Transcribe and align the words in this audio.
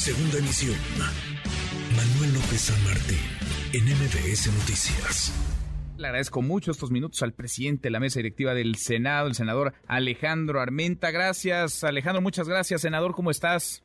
Segunda 0.00 0.38
emisión. 0.38 0.80
Manuel 1.92 2.32
López 2.32 2.72
San 2.72 2.82
Martín, 2.88 3.20
en 3.76 3.84
MBS 3.84 4.48
Noticias. 4.48 5.28
Le 5.98 6.06
agradezco 6.06 6.40
mucho 6.40 6.70
estos 6.70 6.90
minutos 6.90 7.22
al 7.22 7.34
presidente 7.34 7.88
de 7.88 7.90
la 7.90 8.00
mesa 8.00 8.18
directiva 8.18 8.54
del 8.54 8.76
Senado, 8.76 9.28
el 9.28 9.34
senador 9.34 9.74
Alejandro 9.86 10.62
Armenta. 10.62 11.10
Gracias, 11.10 11.84
Alejandro, 11.84 12.22
muchas 12.22 12.48
gracias. 12.48 12.80
Senador, 12.80 13.14
¿cómo 13.14 13.30
estás? 13.30 13.84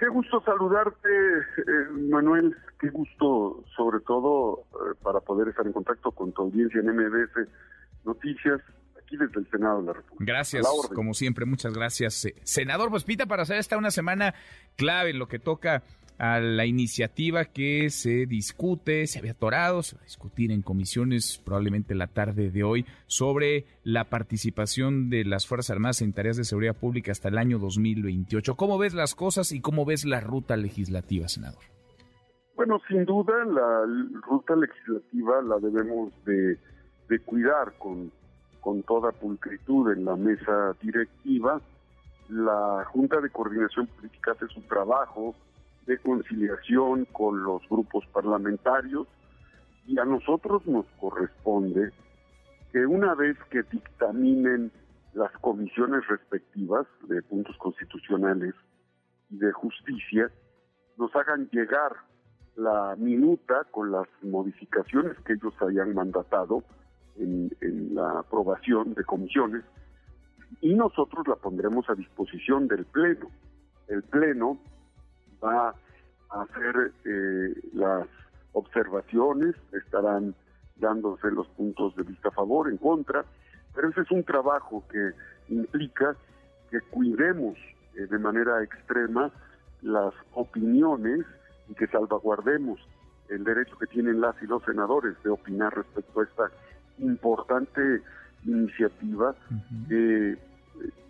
Qué 0.00 0.08
gusto 0.08 0.42
saludarte, 0.44 1.08
eh, 1.08 1.88
Manuel. 2.10 2.56
Qué 2.80 2.90
gusto, 2.90 3.62
sobre 3.76 4.00
todo, 4.00 4.64
eh, 4.72 4.96
para 5.04 5.20
poder 5.20 5.46
estar 5.46 5.64
en 5.64 5.72
contacto 5.72 6.10
con 6.10 6.32
tu 6.32 6.42
audiencia 6.42 6.80
en 6.80 6.88
MBS 6.88 7.48
Noticias 8.04 8.60
aquí 9.08 9.16
desde 9.16 9.40
el 9.40 9.50
Senado 9.50 9.80
de 9.80 9.86
la 9.86 9.92
República. 9.94 10.32
Gracias, 10.32 10.66
como 10.94 11.14
siempre, 11.14 11.46
muchas 11.46 11.74
gracias. 11.74 12.26
Eh, 12.26 12.34
senador, 12.42 12.90
pues 12.90 13.04
pita 13.04 13.26
para 13.26 13.42
hacer 13.42 13.56
esta 13.56 13.78
una 13.78 13.90
semana 13.90 14.34
clave 14.76 15.10
en 15.10 15.18
lo 15.18 15.28
que 15.28 15.38
toca 15.38 15.82
a 16.18 16.40
la 16.40 16.66
iniciativa 16.66 17.44
que 17.44 17.90
se 17.90 18.26
discute, 18.26 19.06
se 19.06 19.20
había 19.20 19.32
atorado, 19.32 19.84
se 19.84 19.94
va 19.94 20.02
a 20.02 20.04
discutir 20.04 20.50
en 20.50 20.62
comisiones 20.62 21.40
probablemente 21.44 21.94
la 21.94 22.08
tarde 22.08 22.50
de 22.50 22.64
hoy 22.64 22.86
sobre 23.06 23.66
la 23.84 24.04
participación 24.04 25.10
de 25.10 25.24
las 25.24 25.46
Fuerzas 25.46 25.70
Armadas 25.70 26.02
en 26.02 26.12
tareas 26.12 26.36
de 26.36 26.42
seguridad 26.42 26.76
pública 26.76 27.12
hasta 27.12 27.28
el 27.28 27.38
año 27.38 27.60
2028. 27.60 28.56
¿Cómo 28.56 28.78
ves 28.78 28.94
las 28.94 29.14
cosas 29.14 29.52
y 29.52 29.60
cómo 29.60 29.84
ves 29.84 30.04
la 30.04 30.20
ruta 30.20 30.56
legislativa, 30.56 31.28
senador? 31.28 31.62
Bueno, 32.56 32.80
sin 32.88 33.04
duda 33.04 33.44
la 33.44 33.86
ruta 34.28 34.56
legislativa 34.56 35.40
la 35.42 35.58
debemos 35.60 36.12
de, 36.24 36.58
de 37.08 37.18
cuidar 37.20 37.74
con 37.78 38.10
con 38.68 38.82
toda 38.82 39.12
pulcritud 39.12 39.90
en 39.92 40.04
la 40.04 40.14
mesa 40.14 40.76
directiva. 40.82 41.58
La 42.28 42.84
Junta 42.92 43.18
de 43.18 43.30
Coordinación 43.30 43.86
Política 43.86 44.32
hace 44.32 44.46
su 44.48 44.60
trabajo 44.60 45.34
de 45.86 45.96
conciliación 45.96 47.06
con 47.06 47.42
los 47.42 47.66
grupos 47.70 48.04
parlamentarios 48.12 49.08
y 49.86 49.98
a 49.98 50.04
nosotros 50.04 50.66
nos 50.66 50.84
corresponde 51.00 51.92
que 52.70 52.84
una 52.84 53.14
vez 53.14 53.38
que 53.48 53.62
dictaminen 53.62 54.70
las 55.14 55.32
comisiones 55.40 56.06
respectivas 56.06 56.86
de 57.08 57.22
puntos 57.22 57.56
constitucionales 57.56 58.54
y 59.30 59.38
de 59.38 59.50
justicia, 59.52 60.30
nos 60.98 61.16
hagan 61.16 61.48
llegar 61.52 61.92
la 62.54 62.96
minuta 62.98 63.64
con 63.70 63.92
las 63.92 64.08
modificaciones 64.20 65.16
que 65.24 65.32
ellos 65.32 65.54
hayan 65.62 65.94
mandatado 65.94 66.64
en, 67.18 67.94
la 67.94 68.20
aprobación 68.20 68.94
de 68.94 69.04
comisiones 69.04 69.64
y 70.60 70.74
nosotros 70.74 71.26
la 71.26 71.36
pondremos 71.36 71.88
a 71.90 71.94
disposición 71.94 72.68
del 72.68 72.84
Pleno. 72.84 73.30
El 73.88 74.02
Pleno 74.02 74.58
va 75.42 75.74
a 76.30 76.42
hacer 76.42 76.92
eh, 77.04 77.54
las 77.72 78.06
observaciones, 78.52 79.54
estarán 79.72 80.34
dándose 80.76 81.30
los 81.30 81.48
puntos 81.48 81.94
de 81.96 82.04
vista 82.04 82.28
a 82.28 82.32
favor, 82.32 82.68
en 82.68 82.76
contra, 82.76 83.24
pero 83.74 83.88
ese 83.88 84.02
es 84.02 84.10
un 84.10 84.24
trabajo 84.24 84.84
que 84.90 85.12
implica 85.48 86.16
que 86.70 86.80
cuidemos 86.80 87.56
eh, 87.94 88.06
de 88.06 88.18
manera 88.18 88.62
extrema 88.62 89.30
las 89.82 90.14
opiniones 90.34 91.24
y 91.68 91.74
que 91.74 91.86
salvaguardemos 91.88 92.80
el 93.28 93.44
derecho 93.44 93.76
que 93.78 93.86
tienen 93.86 94.20
las 94.20 94.40
y 94.42 94.46
los 94.46 94.62
senadores 94.64 95.14
de 95.22 95.30
opinar 95.30 95.74
respecto 95.74 96.20
a 96.20 96.24
esta 96.24 96.50
importante 97.00 98.02
iniciativa 98.44 99.34
que 99.88 100.32
eh, 100.32 100.38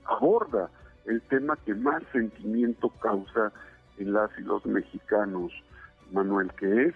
aborda 0.07 0.71
el 1.07 1.21
tema 1.23 1.57
que 1.65 1.75
más 1.75 2.03
sentimiento 2.13 2.91
causa 3.01 3.53
en 3.99 4.13
las 4.13 4.31
y 4.39 4.43
los 4.43 4.65
mexicanos, 4.67 5.53
Manuel, 6.13 6.53
que 6.53 6.87
es 6.87 6.95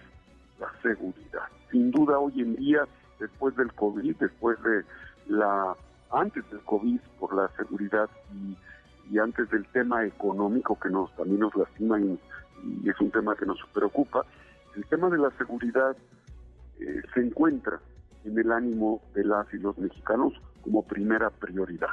la 0.59 0.71
seguridad. 0.81 1.47
Sin 1.71 1.91
duda 1.91 2.19
hoy 2.19 2.41
en 2.41 2.55
día, 2.55 2.87
después 3.19 3.55
del 3.55 3.73
COVID, 3.73 4.15
después 4.17 4.61
de 4.63 4.83
la, 5.27 5.75
antes 6.11 6.49
del 6.51 6.61
COVID 6.61 6.99
por 7.19 7.35
la 7.35 7.49
seguridad 7.57 8.09
y, 8.31 8.57
antes 9.19 9.49
del 9.51 9.65
tema 9.67 10.05
económico 10.05 10.79
que 10.79 10.89
nos 10.89 11.15
también 11.15 11.41
nos 11.41 11.55
lastima 11.55 11.99
y, 11.99 12.19
es 12.85 12.99
un 13.01 13.11
tema 13.11 13.35
que 13.35 13.45
nos 13.45 13.59
preocupa, 13.73 14.25
el 14.75 14.85
tema 14.85 15.09
de 15.09 15.17
la 15.17 15.29
seguridad 15.31 15.95
eh, 16.79 17.01
se 17.13 17.19
encuentra 17.19 17.79
en 18.25 18.37
el 18.37 18.51
ánimo 18.51 19.01
de 19.13 19.25
las 19.25 19.53
y 19.53 19.57
los 19.57 19.77
mexicanos 19.77 20.33
como 20.61 20.85
primera 20.85 21.29
prioridad. 21.29 21.89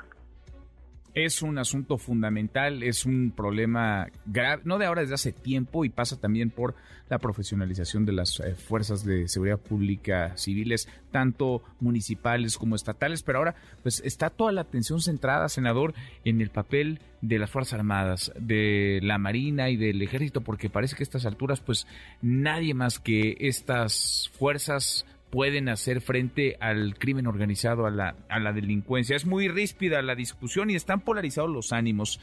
Es 1.13 1.43
un 1.43 1.59
asunto 1.59 1.99
fundamental, 1.99 2.85
es 2.85 3.05
un 3.05 3.33
problema 3.33 4.07
grave, 4.27 4.63
no 4.65 4.79
de 4.79 4.87
ahora, 4.87 5.01
desde 5.01 5.15
hace 5.15 5.33
tiempo 5.33 5.85
y 5.85 5.89
pasa 5.89 6.21
también 6.21 6.51
por 6.51 6.77
la 7.09 7.19
profesionalización 7.19 8.07
de 8.07 8.13
las 8.13 8.39
eh, 8.39 8.55
fuerzas 8.55 9.05
de 9.05 9.27
seguridad 9.27 9.59
pública 9.59 10.37
civiles, 10.37 10.89
tanto 11.11 11.65
municipales 11.81 12.57
como 12.57 12.77
estatales, 12.77 13.25
pero 13.25 13.39
ahora 13.39 13.57
pues 13.83 14.01
está 14.05 14.31
toda 14.31 14.53
la 14.53 14.61
atención 14.61 15.01
centrada, 15.01 15.49
senador, 15.49 15.95
en 16.25 16.41
el 16.41 16.51
papel 16.51 17.01
de 17.23 17.41
las 17.41 17.51
Fuerzas 17.51 17.81
Armadas, 17.81 18.33
de 18.39 19.01
la 19.03 19.19
Marina 19.19 19.69
y 19.69 19.77
del 19.77 20.01
Ejército, 20.03 20.43
porque 20.43 20.71
parece 20.71 20.95
que 20.95 21.03
a 21.03 21.05
estas 21.05 21.27
alturas 21.27 21.61
pues 21.61 21.89
nadie 22.23 22.73
más 22.73 23.01
que 23.01 23.37
estas 23.41 24.31
fuerzas 24.39 25.05
pueden 25.31 25.69
hacer 25.69 26.01
frente 26.01 26.57
al 26.61 26.97
crimen 26.99 27.27
organizado, 27.27 27.87
a 27.87 27.91
la, 27.91 28.17
a 28.29 28.41
la 28.41 28.53
delincuencia. 28.53 29.17
Es 29.17 29.27
muy 29.27 29.49
ríspida 29.49 30.03
la 30.03 30.15
discusión 30.15 30.71
y 30.71 30.75
están 30.75 31.01
polarizados 31.01 31.51
los 31.51 31.73
ánimos. 31.73 32.21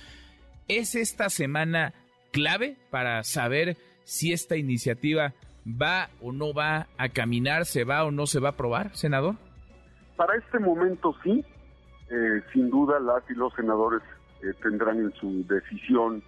¿Es 0.68 0.95
esta 0.95 1.29
semana 1.29 1.94
clave 2.31 2.78
para 2.91 3.23
saber 3.23 3.78
si 4.03 4.34
esta 4.34 4.57
iniciativa 4.57 5.34
va 5.66 6.09
o 6.22 6.31
no 6.31 6.53
va 6.53 6.88
a 6.97 7.09
caminar, 7.09 7.66
se 7.66 7.84
va 7.84 8.03
o 8.03 8.12
no 8.12 8.28
se 8.28 8.40
va 8.40 8.50
a 8.50 8.51
aprobar, 8.51 8.95
senador? 8.95 9.35
Para 10.16 10.35
este 10.35 10.59
momento 10.59 11.16
sí, 11.24 11.45
eh, 12.09 12.41
sin 12.53 12.69
duda 12.69 13.00
las 13.00 13.24
y 13.29 13.34
los 13.34 13.53
senadores 13.53 14.01
eh, 14.41 14.53
tendrán 14.62 15.00
en 15.00 15.13
su 15.13 15.45
decisión 15.47 16.24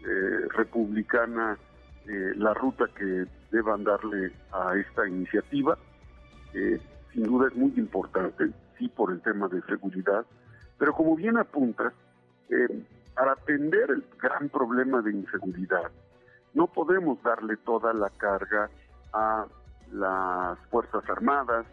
eh, 0.00 0.48
republicana 0.56 1.58
la 2.04 2.52
ruta 2.52 2.86
que 2.98 3.26
deban 3.52 3.84
darle 3.84 4.32
a 4.50 4.74
esta 4.76 5.06
iniciativa 5.06 5.78
sin 6.52 7.22
duda 7.24 7.48
es 7.48 7.56
muy 7.56 7.72
importante, 7.76 8.50
sí 8.78 8.88
por 8.88 9.12
el 9.12 9.20
tema 9.20 9.48
de 9.48 9.62
seguridad, 9.62 10.24
pero 10.78 10.92
como 10.92 11.16
bien 11.16 11.36
apunta, 11.36 11.92
eh, 12.48 12.82
para 13.14 13.32
atender 13.32 13.90
el 13.90 14.04
gran 14.20 14.48
problema 14.48 15.02
de 15.02 15.12
inseguridad, 15.12 15.90
no 16.54 16.66
podemos 16.66 17.22
darle 17.22 17.56
toda 17.58 17.92
la 17.92 18.10
carga 18.10 18.70
a 19.12 19.46
las 19.92 20.58
Fuerzas 20.70 21.08
Armadas 21.08 21.66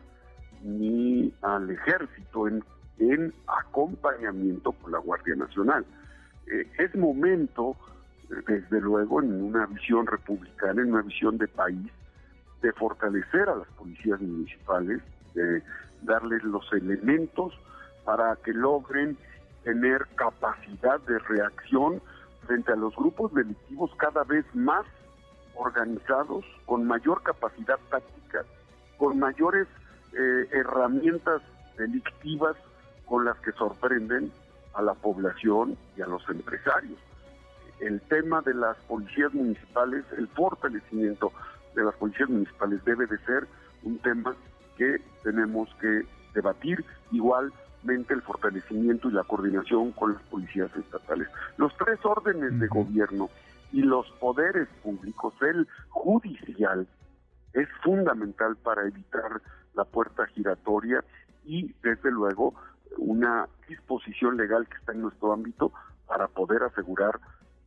ni 0.61 1.33
al 1.41 1.69
Ejército 1.69 2.47
en, 2.47 2.63
acompañamiento 3.47 4.73
con 4.73 4.91
la 4.91 4.99
Guardia 4.99 5.35
Nacional. 5.35 5.85
Eh, 6.47 6.69
es 6.77 6.93
momento, 6.95 7.77
desde 8.45 8.81
luego, 8.81 9.21
en 9.21 9.41
una 9.41 9.65
visión 9.67 10.05
republicana, 10.05 10.81
en 10.81 10.91
una 10.91 11.01
visión 11.01 11.37
de 11.37 11.47
país, 11.47 11.89
de 12.61 12.71
fortalecer 12.73 13.49
a 13.49 13.55
las 13.55 13.67
policías 13.69 14.19
municipales, 14.21 15.01
de 15.33 15.63
darles 16.01 16.43
los 16.43 16.71
elementos 16.73 17.53
para 18.05 18.35
que 18.37 18.53
logren 18.53 19.17
tener 19.63 20.07
capacidad 20.15 20.99
de 21.01 21.19
reacción 21.19 22.01
frente 22.45 22.71
a 22.71 22.75
los 22.75 22.95
grupos 22.95 23.33
delictivos 23.33 23.91
cada 23.97 24.23
vez 24.23 24.45
más 24.53 24.85
organizados, 25.55 26.45
con 26.65 26.87
mayor 26.87 27.21
capacidad 27.21 27.77
táctica, 27.89 28.45
con 28.97 29.19
mayores 29.19 29.67
eh, 30.13 30.47
herramientas 30.51 31.41
delictivas 31.77 32.55
con 33.05 33.25
las 33.25 33.37
que 33.39 33.51
sorprenden 33.53 34.31
a 34.73 34.81
la 34.81 34.93
población 34.93 35.77
y 35.97 36.01
a 36.01 36.07
los 36.07 36.27
empresarios. 36.29 36.97
El 37.79 38.01
tema 38.01 38.41
de 38.41 38.53
las 38.53 38.77
policías 38.87 39.33
municipales, 39.33 40.05
el 40.17 40.27
fortalecimiento 40.29 41.31
de 41.75 41.83
las 41.83 41.95
policías 41.95 42.29
municipales 42.29 42.83
debe 42.85 43.05
de 43.07 43.17
ser 43.19 43.47
un 43.83 43.97
tema 43.99 44.35
que 44.77 45.01
tenemos 45.23 45.69
que 45.81 46.05
debatir 46.33 46.83
igualmente 47.11 48.13
el 48.13 48.21
fortalecimiento 48.21 49.09
y 49.09 49.13
la 49.13 49.23
coordinación 49.23 49.91
con 49.91 50.13
las 50.13 50.21
policías 50.23 50.73
estatales. 50.75 51.27
Los 51.57 51.75
tres 51.77 51.99
órdenes 52.03 52.59
de 52.59 52.67
gobierno 52.67 53.29
y 53.71 53.81
los 53.81 54.09
poderes 54.19 54.67
públicos, 54.83 55.33
el 55.41 55.67
judicial, 55.89 56.87
es 57.53 57.67
fundamental 57.83 58.55
para 58.57 58.87
evitar 58.87 59.41
la 59.73 59.85
puerta 59.85 60.25
giratoria 60.27 61.03
y 61.45 61.73
desde 61.81 62.11
luego 62.11 62.53
una 62.97 63.47
disposición 63.67 64.37
legal 64.37 64.67
que 64.67 64.77
está 64.77 64.91
en 64.91 65.01
nuestro 65.01 65.33
ámbito 65.33 65.71
para 66.07 66.27
poder 66.27 66.63
asegurar, 66.63 67.19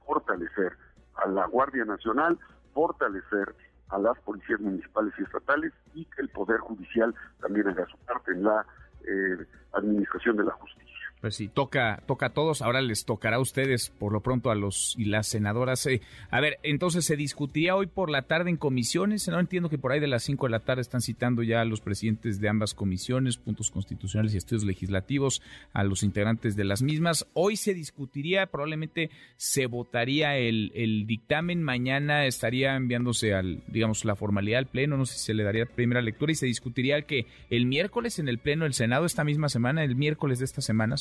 fortalecer 0.04 0.72
a 1.14 1.28
la 1.28 1.46
Guardia 1.46 1.84
Nacional, 1.84 2.38
fortalecer 2.74 3.54
a 3.92 3.98
las 3.98 4.18
policías 4.20 4.60
municipales 4.60 5.12
y 5.18 5.22
estatales 5.22 5.72
y 5.94 6.04
que 6.06 6.22
el 6.22 6.28
Poder 6.30 6.58
Judicial 6.60 7.14
también 7.40 7.68
haga 7.68 7.86
su 7.86 7.96
parte 7.98 8.32
en 8.32 8.42
la 8.42 8.66
eh, 9.06 9.46
administración 9.72 10.36
de 10.36 10.44
la 10.44 10.52
justicia. 10.52 10.91
Pues 11.22 11.36
sí, 11.36 11.46
toca, 11.46 12.02
toca 12.08 12.26
a 12.26 12.30
todos. 12.30 12.62
Ahora 12.62 12.80
les 12.80 13.04
tocará 13.04 13.36
a 13.36 13.40
ustedes, 13.40 13.90
por 13.90 14.12
lo 14.12 14.22
pronto, 14.22 14.50
a 14.50 14.56
los 14.56 14.96
y 14.98 15.04
las 15.04 15.28
senadoras. 15.28 15.86
Eh, 15.86 16.02
a 16.32 16.40
ver, 16.40 16.58
entonces 16.64 17.04
se 17.04 17.14
discutiría 17.14 17.76
hoy 17.76 17.86
por 17.86 18.10
la 18.10 18.22
tarde 18.22 18.50
en 18.50 18.56
comisiones. 18.56 19.28
No 19.28 19.38
entiendo 19.38 19.68
que 19.68 19.78
por 19.78 19.92
ahí 19.92 20.00
de 20.00 20.08
las 20.08 20.24
5 20.24 20.46
de 20.46 20.50
la 20.50 20.58
tarde 20.58 20.82
están 20.82 21.00
citando 21.00 21.44
ya 21.44 21.60
a 21.60 21.64
los 21.64 21.80
presidentes 21.80 22.40
de 22.40 22.48
ambas 22.48 22.74
comisiones, 22.74 23.36
puntos 23.36 23.70
constitucionales 23.70 24.34
y 24.34 24.38
estudios 24.38 24.64
legislativos, 24.64 25.42
a 25.72 25.84
los 25.84 26.02
integrantes 26.02 26.56
de 26.56 26.64
las 26.64 26.82
mismas. 26.82 27.24
Hoy 27.34 27.54
se 27.54 27.72
discutiría, 27.72 28.46
probablemente 28.46 29.10
se 29.36 29.66
votaría 29.66 30.36
el, 30.38 30.72
el 30.74 31.06
dictamen. 31.06 31.62
Mañana 31.62 32.26
estaría 32.26 32.74
enviándose 32.74 33.32
al, 33.32 33.62
digamos, 33.68 34.04
la 34.04 34.16
formalidad 34.16 34.58
al 34.58 34.66
Pleno. 34.66 34.96
No 34.96 35.06
sé 35.06 35.18
si 35.18 35.26
se 35.26 35.34
le 35.34 35.44
daría 35.44 35.66
primera 35.66 36.02
lectura 36.02 36.32
y 36.32 36.34
se 36.34 36.46
discutiría 36.46 37.02
que 37.02 37.26
el 37.48 37.66
miércoles 37.66 38.18
en 38.18 38.26
el 38.26 38.38
Pleno 38.38 38.64
del 38.64 38.74
Senado, 38.74 39.06
esta 39.06 39.22
misma 39.22 39.48
semana, 39.48 39.84
el 39.84 39.94
miércoles 39.94 40.40
de 40.40 40.46
esta 40.46 40.62
semana, 40.62 40.96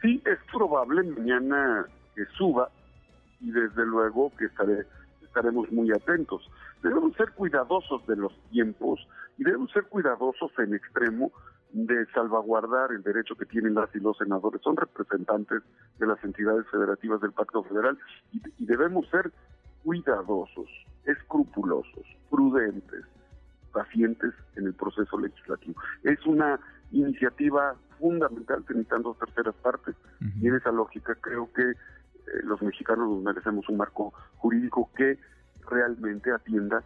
Sí, 0.00 0.22
es 0.26 0.38
probable 0.50 1.02
mañana 1.04 1.86
que 2.14 2.24
suba 2.36 2.70
y 3.40 3.50
desde 3.50 3.86
luego 3.86 4.32
que 4.36 4.46
estaré, 4.46 4.86
estaremos 5.22 5.70
muy 5.70 5.90
atentos. 5.92 6.48
Debemos 6.82 7.14
ser 7.16 7.30
cuidadosos 7.32 8.06
de 8.06 8.16
los 8.16 8.32
tiempos 8.50 9.06
y 9.38 9.44
debemos 9.44 9.70
ser 9.72 9.84
cuidadosos 9.84 10.50
en 10.58 10.74
extremo 10.74 11.32
de 11.72 12.04
salvaguardar 12.12 12.92
el 12.92 13.02
derecho 13.02 13.34
que 13.34 13.46
tienen 13.46 13.74
las 13.74 13.94
y 13.94 14.00
los 14.00 14.18
senadores. 14.18 14.60
Son 14.62 14.76
representantes 14.76 15.62
de 15.98 16.06
las 16.06 16.22
entidades 16.24 16.66
federativas 16.70 17.20
del 17.20 17.32
Pacto 17.32 17.62
Federal 17.62 17.98
y, 18.32 18.42
y 18.58 18.66
debemos 18.66 19.08
ser 19.08 19.32
cuidadosos, 19.84 20.68
escrupulosos, 21.04 22.04
prudentes, 22.30 23.04
pacientes 23.72 24.32
en 24.56 24.66
el 24.66 24.74
proceso 24.74 25.18
legislativo. 25.18 25.80
Es 26.02 26.24
una 26.26 26.60
iniciativa 26.92 27.74
fundamental 27.98 28.64
que 28.66 28.74
necesitan 28.74 29.02
dos 29.02 29.18
terceras 29.18 29.54
partes 29.56 29.94
y 30.40 30.48
en 30.48 30.56
esa 30.56 30.72
lógica 30.72 31.14
creo 31.20 31.52
que 31.52 31.62
eh, 31.62 31.74
los 32.44 32.60
mexicanos 32.62 33.08
nos 33.08 33.22
merecemos 33.22 33.68
un 33.68 33.76
marco 33.76 34.12
jurídico 34.36 34.90
que 34.96 35.18
realmente 35.70 36.32
atienda 36.32 36.82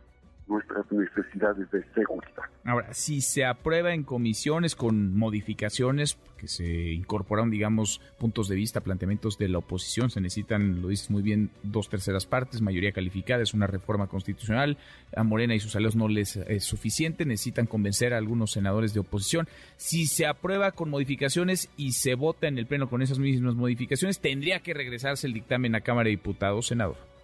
nuestras 0.49 0.91
necesidades 0.93 1.71
de 1.71 1.83
seguridad. 1.95 2.45
Ahora, 2.65 2.93
si 2.95 3.21
se 3.21 3.45
aprueba 3.45 3.95
en 3.95 4.05
comisiones 4.05 4.77
con 4.77 5.17
modificaciones 5.17 6.19
que 6.37 6.49
se 6.49 6.93
incorporaron, 6.93 7.51
digamos, 7.51 8.01
puntos 8.19 8.49
de 8.49 8.57
vista, 8.57 8.81
planteamientos 8.81 9.39
de 9.39 9.49
la 9.49 9.59
oposición, 9.59 10.11
se 10.11 10.21
necesitan, 10.21 10.83
lo 10.83 10.89
dices 10.89 11.11
muy 11.11 11.23
bien, 11.23 11.51
dos 11.63 11.89
terceras 11.89 12.27
partes, 12.27 12.61
mayoría 12.61 12.93
calificada, 12.93 13.43
es 13.43 13.55
una 13.55 13.67
reforma 13.67 14.07
constitucional, 14.07 14.77
a 15.17 15.23
Morena 15.25 15.55
y 15.55 15.61
sus 15.61 15.75
aliados 15.75 15.97
no 15.97 16.09
les 16.09 16.37
es 16.37 16.65
suficiente, 16.65 17.25
necesitan 17.25 17.67
convencer 17.67 18.15
a 18.15 18.19
algunos 18.19 18.53
senadores 18.53 18.95
de 18.95 19.01
oposición. 19.01 19.49
Si 19.77 20.07
se 20.07 20.27
aprueba 20.27 20.73
con 20.73 20.91
modificaciones 20.91 21.71
y 21.77 21.93
se 21.93 22.15
vota 22.15 22.49
en 22.49 22.59
el 22.59 22.67
Pleno 22.67 22.89
con 22.89 23.03
esas 23.03 23.19
mismas 23.19 23.55
modificaciones, 23.55 24.21
tendría 24.21 24.61
que 24.61 24.75
regresarse 24.75 25.27
el 25.27 25.33
dictamen 25.33 25.75
a 25.75 25.81
Cámara 25.81 26.05
de 26.07 26.11
Diputados, 26.11 26.67
senador. 26.67 27.16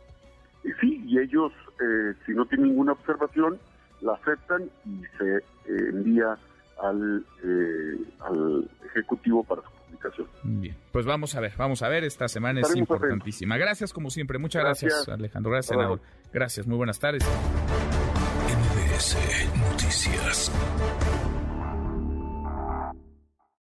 Ellos, 1.32 1.52
eh, 1.80 2.14
si 2.26 2.32
no 2.32 2.44
tienen 2.44 2.68
ninguna 2.68 2.92
observación, 2.92 3.58
la 4.02 4.12
aceptan 4.14 4.68
y 4.84 5.00
se 5.16 5.36
eh, 5.36 5.42
envía 5.90 6.36
al, 6.82 7.24
eh, 7.42 7.96
al 8.20 8.70
Ejecutivo 8.84 9.42
para 9.42 9.62
su 9.62 9.68
publicación. 9.70 10.28
Bien, 10.42 10.76
pues 10.90 11.06
vamos 11.06 11.34
a 11.34 11.40
ver, 11.40 11.52
vamos 11.56 11.82
a 11.82 11.88
ver, 11.88 12.04
esta 12.04 12.28
semana 12.28 12.60
es 12.60 12.76
importantísima. 12.76 13.56
Gracias 13.56 13.94
como 13.94 14.10
siempre, 14.10 14.38
muchas 14.38 14.62
gracias, 14.62 15.08
Alejandro, 15.08 15.52
gracias 15.52 15.74
senador. 15.74 16.00
Gracias, 16.32 16.66
muy 16.66 16.76
buenas 16.76 16.98
tardes. 16.98 17.24
Noticias. 19.70 20.52